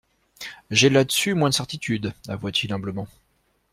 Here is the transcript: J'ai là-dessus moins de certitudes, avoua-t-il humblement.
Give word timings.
J'ai 0.71 0.89
là-dessus 0.89 1.35
moins 1.35 1.49
de 1.49 1.53
certitudes, 1.53 2.11
avoua-t-il 2.27 2.73
humblement. 2.73 3.07